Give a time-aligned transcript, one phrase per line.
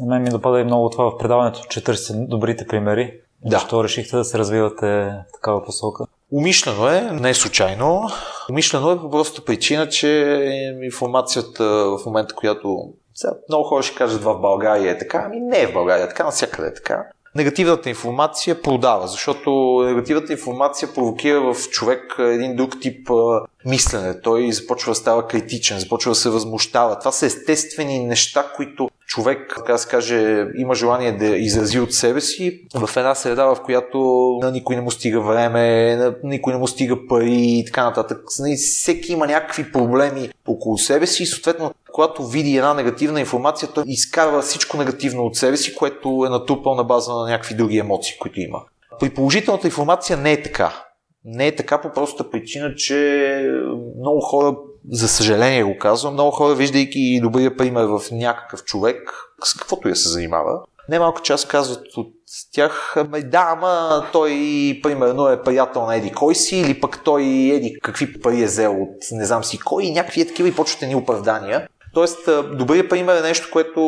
[0.00, 3.20] На мен ми допада и много това в предаването, че търсите добрите примери.
[3.44, 3.58] Да.
[3.58, 6.04] Защо решихте да се развивате в такава посока?
[6.32, 8.08] Умишлено е, не е случайно.
[8.50, 10.08] Умишлено е по простата причина, че
[10.82, 15.60] информацията в момента, която сега, много хора ще кажат в България е така, ами не
[15.60, 17.06] е в България, така навсякъде е така.
[17.34, 23.08] Негативната информация продава, защото негативната информация провокира в човек един друг тип
[23.64, 24.20] мислене.
[24.20, 26.98] Той започва да става критичен, започва да се възмущава.
[26.98, 32.20] Това са естествени неща, които човек, така се каже, има желание да изрази от себе
[32.20, 33.98] си в една среда, в която
[34.42, 38.18] на никой не му стига време, на никой не му стига пари и така нататък.
[38.38, 43.68] Нали, всеки има някакви проблеми около себе си и съответно когато види една негативна информация,
[43.74, 47.78] той изкарва всичко негативно от себе си, което е натрупал на база на някакви други
[47.78, 48.62] емоции, които има.
[49.00, 50.84] При положителната информация не е така.
[51.24, 53.50] Не е така по простата причина, че
[54.00, 54.56] много хора,
[54.90, 59.12] за съжаление го казвам, много хора, виждайки добрия пример в някакъв човек,
[59.44, 62.12] с каквото я се занимава, немалка част казват от
[62.52, 64.30] тях, да, ама той
[64.82, 68.82] примерно е приятел на Еди кой си, или пък той Еди какви пари е взел
[68.82, 71.68] от не знам си кой, и някакви е такива и почват ни оправдания.
[71.94, 73.80] Тоест, добрият пример е нещо, което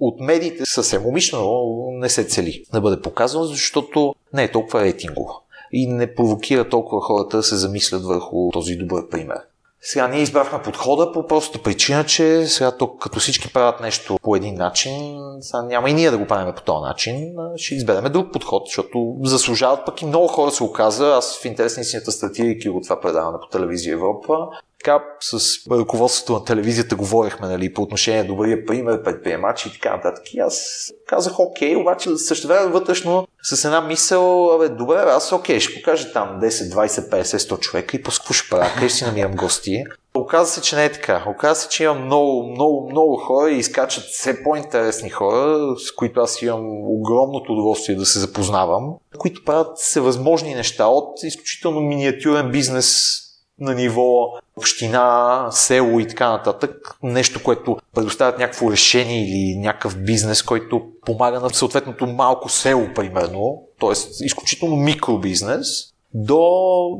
[0.00, 5.42] от медиите съвсем умишлено не се цели да бъде показано, защото не е толкова рейтингово
[5.72, 9.38] и не провокира толкова хората да се замислят върху този добър пример.
[9.82, 14.36] Сега ние избрахме подхода по простата причина, че сега то, като всички правят нещо по
[14.36, 18.32] един начин, сега няма и ние да го правим по този начин, ще изберем друг
[18.32, 21.06] подход, защото заслужават пък и много хора се оказа.
[21.06, 24.48] Аз в интерес на истината, стартирайки от това предаване по телевизия Европа,
[24.84, 25.38] така с
[25.70, 30.34] ръководството на телевизията говорихме нали, по отношение на добрия пример, предприемачи и така нататък.
[30.34, 35.60] И аз казах окей, обаче също време вътрешно с една мисъл, абе, добре, аз окей,
[35.60, 39.32] ще покажа там 10, 20, 50, 100 човека и после ще правя, къде си намирам
[39.32, 39.84] гости.
[40.14, 41.24] Оказва се, че не е така.
[41.26, 46.20] Оказва се, че имам много, много, много хора и изкачат все по-интересни хора, с които
[46.20, 53.20] аз имам огромното удоволствие да се запознавам, които правят всевъзможни неща от изключително миниатюрен бизнес
[53.60, 56.96] на ниво община, село и така нататък.
[57.02, 63.62] Нещо, което предоставят някакво решение или някакъв бизнес, който помага на съответното малко село, примерно,
[63.80, 64.24] т.е.
[64.24, 66.40] изключително микробизнес, до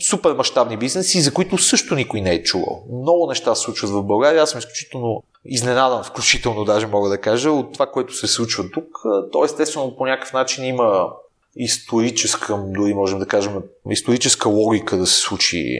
[0.00, 2.82] супер мащабни бизнеси, за които също никой не е чувал.
[3.02, 4.42] Много неща се случват в България.
[4.42, 8.86] Аз съм изключително изненадан, включително даже мога да кажа, от това, което се случва тук.
[9.32, 11.08] То естествено по някакъв начин има
[11.56, 13.52] историческа, дори можем да кажем,
[13.90, 15.76] историческа логика да се случи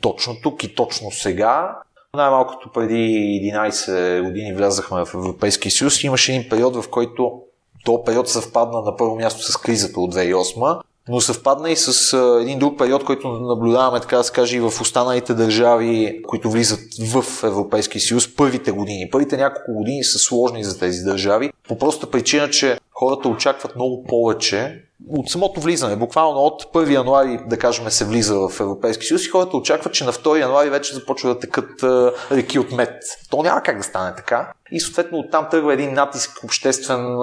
[0.00, 1.78] точно тук и точно сега.
[2.14, 2.94] Най-малкото преди
[3.54, 7.40] 11 години влязахме в Европейския съюз имаше един период, в който
[7.84, 12.58] то период съвпадна на първо място с кризата от 2008, но съвпадна и с един
[12.58, 16.80] друг период, който наблюдаваме, така да се каже, и в останалите държави, които влизат
[17.10, 19.10] в Европейския съюз първите години.
[19.10, 24.04] Първите няколко години са сложни за тези държави, по проста причина, че хората очакват много
[24.04, 29.26] повече от самото влизане, буквално от 1 януари, да кажем, се влиза в Европейски съюз
[29.26, 31.82] и хората очакват, че на 2 януари вече започва да текат
[32.32, 33.02] реки от мед.
[33.30, 34.52] То няма как да стане така.
[34.70, 37.14] И съответно оттам тръгва един натиск обществен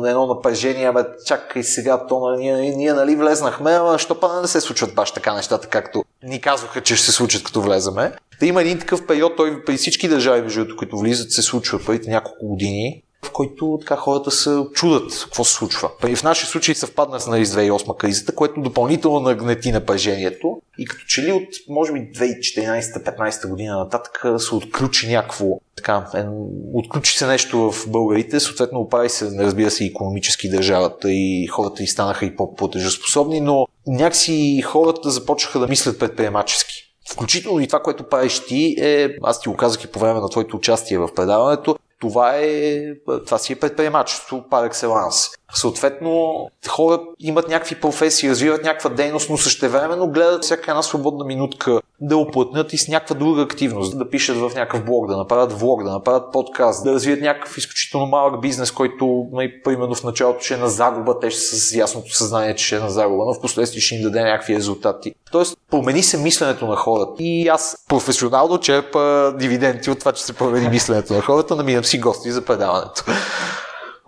[0.00, 4.40] на едно напрежение, бе, чакай сега, то ние, ние, ние нали влезнахме, ама що па
[4.40, 8.12] не се случват баш така нещата, както ни казваха, че ще се случат като влезаме.
[8.40, 12.10] Да има един такъв период, той при всички държави, между които влизат, се случва първите
[12.10, 15.90] няколко години в който така хората се чудат какво се случва.
[16.08, 21.04] И в нашия случай съвпадна с нали, 2008 кризата, което допълнително нагнети напрежението и като
[21.06, 26.24] че ли от, може би, 2014-15 година нататък се отключи някакво, така, е,
[26.72, 31.86] отключи се нещо в българите, съответно оправи се, разбира се, економически държавата и хората и
[31.86, 36.86] станаха и по-платежоспособни, но някакси хората започнаха да мислят предприемачески.
[37.10, 40.28] Включително и това, което правиш ти е, аз ти го казах и по време на
[40.28, 42.80] твоето участие в предаването, това, е,
[43.26, 45.38] това си е предприемачество par excellence.
[45.54, 51.80] Съответно, хора имат някакви професии, развиват някаква дейност, но същевременно гледат всяка една свободна минутка
[52.00, 55.84] да оплътнат и с някаква друга активност, да пишат в някакъв блог, да направят влог,
[55.84, 60.54] да направят подкаст, да развият някакъв изключително малък бизнес, който, нали, примерно в началото ще
[60.54, 63.40] е на загуба, те ще с ясното съзнание, че ще е на загуба, но в
[63.40, 65.14] последствие ще им даде някакви резултати.
[65.32, 67.12] Тоест, промени се мисленето на хората.
[67.18, 71.98] И аз професионално черпа дивиденти от това, че се промени мисленето на хората, намирам си
[71.98, 73.04] гости за предаването.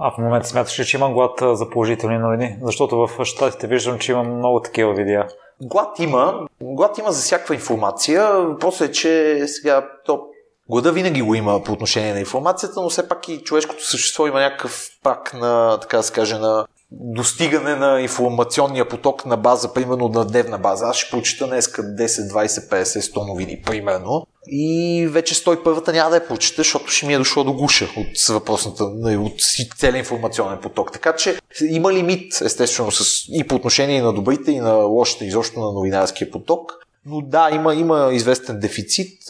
[0.01, 2.57] А в момента смяташ че има глад за положителни новини?
[2.62, 5.27] Защото в щатите виждам, че има много такива видеа.
[5.63, 6.47] Глад има.
[6.61, 8.33] Глад има за всякаква информация.
[8.33, 10.25] Въпросът е, че сега то
[10.71, 14.41] Глада винаги го има по отношение на информацията, но все пак и човешкото същество има
[14.41, 20.08] някакъв пак на, така да се каже, на достигане на информационния поток на база, примерно
[20.08, 20.87] на дневна база.
[20.87, 24.26] Аз ще прочита днес 10, 20, 50, 100 новини, примерно.
[24.46, 28.35] И вече 101-та няма да я прочита, защото ще ми е дошло до гуша от
[28.35, 29.40] въпросната, от
[29.79, 30.93] целия информационен поток.
[30.93, 31.38] Така че
[31.70, 36.31] има лимит, естествено, с, и по отношение на добрите, и на лошите, изобщо на новинарския
[36.31, 36.73] поток.
[37.06, 39.23] Но да, има, има известен дефицит.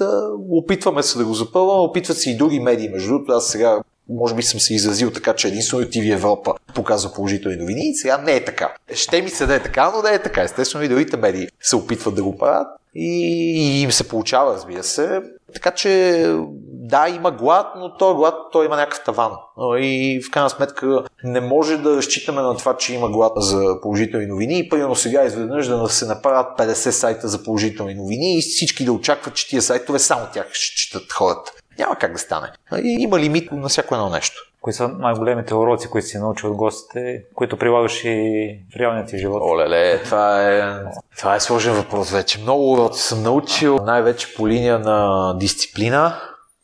[0.50, 2.88] Опитваме се да го запълваме, опитват се и други медии.
[2.88, 3.78] Между другото, аз сега
[4.08, 8.19] може би съм се изразил така, че единствено TV Европа показва положителни новини и сега
[8.19, 8.75] не е така.
[8.94, 10.43] Ще ми се да е така, но да е така.
[10.43, 13.08] Естествено и другите медии се опитват да го правят и,
[13.58, 15.20] и им се получава, разбира се.
[15.55, 16.22] Така че
[16.72, 19.32] да, има глад, но този глад той има някакъв таван.
[19.78, 24.26] И в крайна сметка не може да разчитаме на това, че има глад за положителни
[24.26, 28.84] новини и примерно сега изведнъж да се направят 50 сайта за положителни новини и всички
[28.84, 31.52] да очакват, че тия сайтове само тях ще четат хората.
[31.79, 32.49] Няма как да стане.
[32.83, 34.43] Има лимит на всяко едно нещо.
[34.61, 39.19] Кои са най-големите уроци, които си научил от гостите, които прилагаш и в реалния ти
[39.19, 39.43] живот?
[39.43, 40.63] Оле, това е,
[41.19, 42.41] това е сложен въпрос вече.
[42.41, 46.21] Много уроци съм научил, най-вече по линия на дисциплина.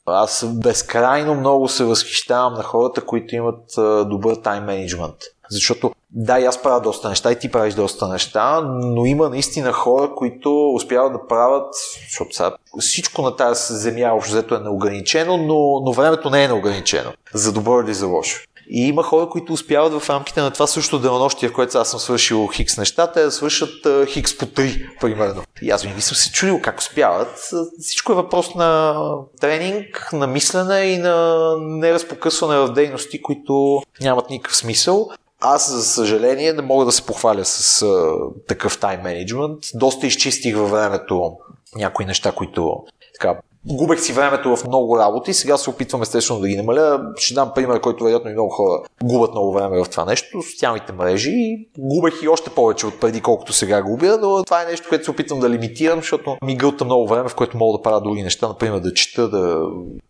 [0.07, 3.65] Аз безкрайно много се възхищавам на хората, които имат
[4.09, 5.17] добър тайм менеджмент.
[5.51, 9.73] Защото да, и аз правя доста неща, и ти правиш доста неща, но има наистина
[9.73, 11.75] хора, които успяват да правят,
[12.09, 16.49] защото сега всичко на тази земя общо взето е неограничено, но, но времето не е
[16.49, 18.41] неограничено, за добро или за лошо.
[18.71, 22.01] И има хора, които успяват в рамките на това също денонощие, в което аз съм
[22.01, 25.43] свършил хикс неща, те да свършат хикс по три, примерно.
[25.63, 27.51] И аз винаги съм се чудил как успяват.
[27.81, 28.97] Всичко е въпрос на
[29.41, 35.11] тренинг, на мислене и на неразпокъсване в дейности, които нямат никакъв смисъл.
[35.47, 38.15] Аз, за съжаление, не мога да се похваля с а,
[38.49, 39.59] такъв тайм менеджмент.
[39.75, 41.37] Доста изчистих във времето
[41.77, 46.49] някои неща, които така, губех си времето в много работи, сега се опитвам естествено да
[46.49, 47.01] ги намаля.
[47.17, 50.93] Ще дам пример, който вероятно и много хора губят много време в това нещо, социалните
[50.93, 51.33] мрежи.
[51.79, 55.11] Губех и още повече от преди, колкото сега губя, но това е нещо, което се
[55.11, 58.49] опитвам да лимитирам, защото ми гълта много време, в което мога да правя други неща,
[58.49, 59.61] например да чета, да,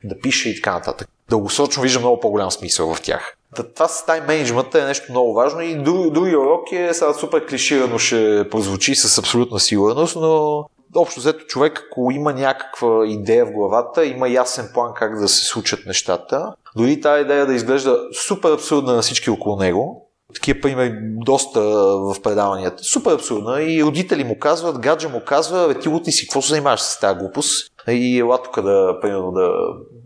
[0.05, 1.09] да пиша и така нататък.
[1.31, 3.37] Дългосрочно виждам много по-голям смисъл в тях.
[3.75, 7.47] Това с тайм менеджмента е нещо много важно и други, други уроки е сега супер
[7.47, 10.65] клиширано ще прозвучи с абсолютна сигурност, но
[10.97, 15.45] общо взето човек, ако има някаква идея в главата, има ясен план как да се
[15.45, 20.93] случат нещата, дори тази идея да изглежда супер абсурдна на всички около него, такива примери
[21.03, 21.61] доста
[21.99, 22.85] в предаванията.
[22.85, 23.63] Супер абсурдна.
[23.63, 27.01] И родители му казват, гаджа му казва, бе ти ти си, какво се занимаваш с
[27.01, 27.73] тази глупост?
[27.89, 29.51] И ела тук да, примерно, да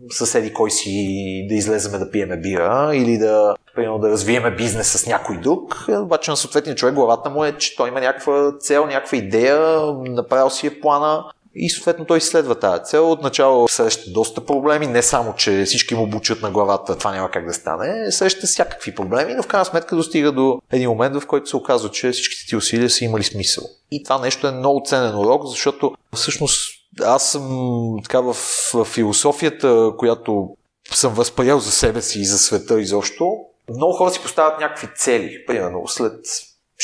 [0.09, 5.05] съседи кой си да излеземе да пиеме бира или да, примерно, да развиеме бизнес с
[5.05, 5.85] някой друг.
[5.89, 10.49] Обаче на съответния човек главата му е, че той има някаква цел, някаква идея, направил
[10.49, 13.11] си е плана и съответно той изследва тази цел.
[13.11, 17.45] Отначало среща доста проблеми, не само, че всички му бучат на главата, това няма как
[17.45, 21.49] да стане, среща всякакви проблеми, но в крайна сметка достига до един момент, в който
[21.49, 23.63] се оказва, че всичките ти усилия са имали смисъл.
[23.91, 26.61] И това нещо е много ценен урок, защото всъщност
[27.03, 28.33] аз съм така в,
[28.73, 30.49] в философията, която
[30.91, 33.37] съм възприял за себе си и за света изобщо.
[33.75, 35.45] Много хора си поставят някакви цели.
[35.47, 36.25] Примерно, след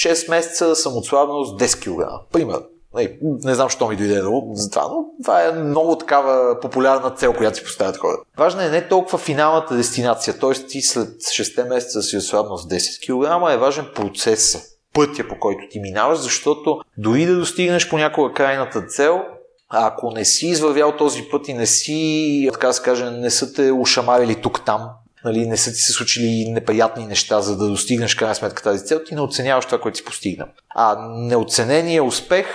[0.06, 2.32] 6 месеца съм отслабнал с 10 кг.
[2.32, 2.60] Пример.
[2.96, 4.22] Не, не знам, що ми дойде
[4.54, 8.24] за това, но това е много такава популярна цел, която си поставят хората.
[8.38, 10.52] Важна е не толкова финалната дестинация, т.е.
[10.52, 14.62] ти след 6 месеца си отслабнал с 10 кг, е важен процесът
[14.94, 19.22] пътя, по който ти минаваш, защото дори да достигнеш понякога крайната цел,
[19.70, 23.54] ако не си извървял този път и не си, така да се каже, не са
[23.54, 24.90] те ушамарили тук-там,
[25.26, 29.00] нали, не са ти се случили неприятни неща, за да достигнеш крайна сметка тази цел,
[29.06, 30.48] ти не оценяваш това, което си постигнал.
[30.70, 32.46] А неоценения успех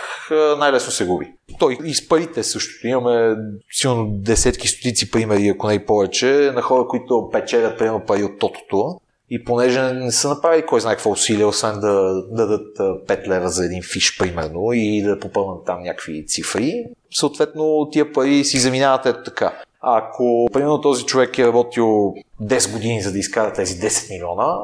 [0.58, 1.32] най-лесно се губи.
[1.58, 2.86] Той и с парите също.
[2.86, 3.36] Имаме
[3.72, 8.38] силно десетки, стотици примери, ако не и повече, на хора, които печелят примерно пари от
[8.38, 13.28] тотото и понеже не са направили кой знае какво усилие, освен да, да дадат 5
[13.28, 18.58] лева за един фиш, примерно, и да попълнат там някакви цифри, съответно тия пари си
[18.58, 19.52] заминават ето така.
[19.80, 24.56] Ако, примерно, този човек е работил 10 години за да изкара тези 10 милиона,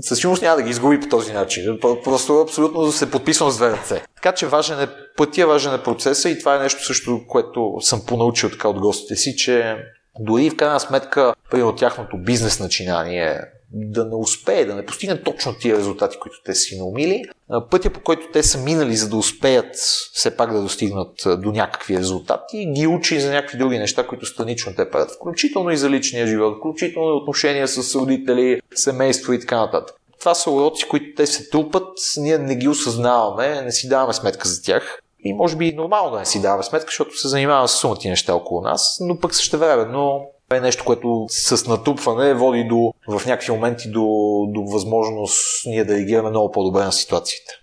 [0.00, 1.78] със сигурност няма да ги изгуби по този начин.
[1.80, 4.02] Просто абсолютно се подписвам с две ръце.
[4.14, 8.02] Така че важен е пътя, важен е процеса и това е нещо също, което съм
[8.06, 9.76] понаучил така от гостите си, че
[10.18, 13.40] дори в крайна сметка, примерно тяхното бизнес начинание
[13.74, 17.24] да не успее, да не постигне точно тия резултати, които те си наумили.
[17.70, 19.76] Пътя по който те са минали, за да успеят
[20.12, 24.72] все пак да достигнат до някакви резултати, ги учи за някакви други неща, които странично
[24.76, 25.10] те правят.
[25.10, 29.96] Включително и за личния живот, включително и отношения с родители, семейство и така нататък.
[30.20, 34.48] Това са уроци, които те се трупат, ние не ги осъзнаваме, не си даваме сметка
[34.48, 34.98] за тях.
[35.24, 38.34] И може би нормално да не си даваме сметка, защото се занимаваме с сумати неща
[38.34, 40.20] около нас, но пък също време, но
[40.56, 44.06] е нещо, което с натрупване води до, в някакви моменти до,
[44.48, 47.61] до възможност ние да реагираме много по-добре на ситуациите.